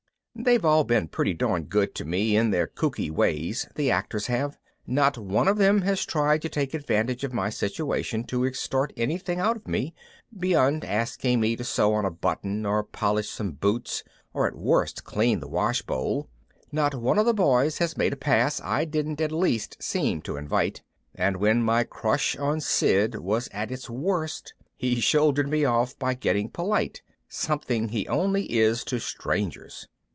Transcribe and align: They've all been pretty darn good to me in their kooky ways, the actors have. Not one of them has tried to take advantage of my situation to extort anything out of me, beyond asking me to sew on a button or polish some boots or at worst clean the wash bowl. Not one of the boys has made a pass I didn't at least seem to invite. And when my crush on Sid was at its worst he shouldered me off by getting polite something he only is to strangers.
They've 0.33 0.65
all 0.65 0.83
been 0.85 1.07
pretty 1.09 1.33
darn 1.35 1.65
good 1.65 1.93
to 1.95 2.05
me 2.05 2.35
in 2.35 2.49
their 2.49 2.65
kooky 2.65 3.11
ways, 3.11 3.67
the 3.75 3.91
actors 3.91 4.25
have. 4.25 4.57
Not 4.87 5.15
one 5.15 5.47
of 5.47 5.57
them 5.57 5.81
has 5.81 6.03
tried 6.03 6.41
to 6.41 6.49
take 6.49 6.73
advantage 6.73 7.23
of 7.23 7.31
my 7.33 7.51
situation 7.51 8.23
to 8.23 8.45
extort 8.45 8.91
anything 8.97 9.39
out 9.39 9.55
of 9.57 9.67
me, 9.67 9.93
beyond 10.35 10.83
asking 10.83 11.41
me 11.41 11.55
to 11.57 11.63
sew 11.63 11.93
on 11.93 12.05
a 12.05 12.09
button 12.09 12.65
or 12.65 12.81
polish 12.83 13.29
some 13.29 13.51
boots 13.51 14.03
or 14.33 14.47
at 14.47 14.55
worst 14.55 15.03
clean 15.03 15.41
the 15.41 15.47
wash 15.49 15.83
bowl. 15.83 16.27
Not 16.71 16.95
one 16.95 17.19
of 17.19 17.25
the 17.27 17.35
boys 17.35 17.77
has 17.77 17.95
made 17.97 18.13
a 18.13 18.17
pass 18.17 18.59
I 18.61 18.85
didn't 18.85 19.21
at 19.21 19.31
least 19.33 19.83
seem 19.83 20.21
to 20.23 20.37
invite. 20.37 20.81
And 21.13 21.37
when 21.37 21.61
my 21.61 21.83
crush 21.83 22.35
on 22.37 22.61
Sid 22.61 23.15
was 23.19 23.47
at 23.51 23.69
its 23.69 23.89
worst 23.91 24.53
he 24.75 24.99
shouldered 25.01 25.49
me 25.49 25.65
off 25.65 25.99
by 25.99 26.13
getting 26.15 26.49
polite 26.49 27.03
something 27.27 27.89
he 27.89 28.07
only 28.07 28.45
is 28.45 28.83
to 28.85 28.97
strangers. 28.99 29.87